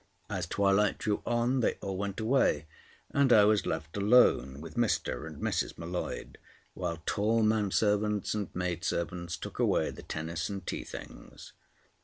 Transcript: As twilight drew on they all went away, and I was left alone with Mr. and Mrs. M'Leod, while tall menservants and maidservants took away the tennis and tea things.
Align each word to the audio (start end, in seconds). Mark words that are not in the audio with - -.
As 0.31 0.47
twilight 0.47 0.97
drew 0.97 1.21
on 1.27 1.59
they 1.59 1.75
all 1.75 1.95
went 1.95 2.19
away, 2.19 2.65
and 3.11 3.31
I 3.31 3.43
was 3.45 3.67
left 3.67 3.95
alone 3.95 4.59
with 4.59 4.73
Mr. 4.73 5.27
and 5.27 5.39
Mrs. 5.39 5.77
M'Leod, 5.77 6.37
while 6.73 7.03
tall 7.05 7.43
menservants 7.43 8.33
and 8.33 8.49
maidservants 8.55 9.37
took 9.37 9.59
away 9.59 9.91
the 9.91 10.01
tennis 10.01 10.49
and 10.49 10.65
tea 10.65 10.85
things. 10.85 11.53